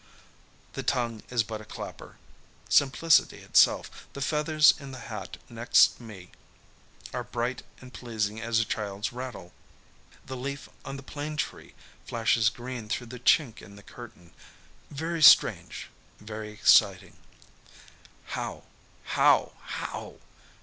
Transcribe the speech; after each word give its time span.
The 0.73 0.81
tongue 0.81 1.21
is 1.29 1.43
but 1.43 1.61
a 1.61 1.63
clapper. 1.63 2.17
Simplicity 2.67 3.37
itself. 3.43 4.07
The 4.13 4.21
feathers 4.21 4.73
in 4.79 4.91
the 4.93 4.97
hat 5.13 5.37
next 5.47 5.99
me 6.01 6.31
are 7.13 7.23
bright 7.23 7.61
and 7.81 7.93
pleasing 7.93 8.41
as 8.41 8.57
a 8.59 8.65
child's 8.65 9.13
rattle. 9.13 9.53
The 10.25 10.35
leaf 10.35 10.67
on 10.85 10.97
the 10.97 11.03
plane 11.03 11.37
tree 11.37 11.75
flashes 12.07 12.49
green 12.49 12.89
through 12.89 13.13
the 13.13 13.19
chink 13.19 13.61
in 13.61 13.75
the 13.75 13.83
curtain. 13.83 14.33
Very 14.89 15.21
strange, 15.21 15.89
very 16.19 16.49
exciting. 16.51 17.17
"How 18.29 18.63
how 19.03 19.51
how!" 19.65 20.15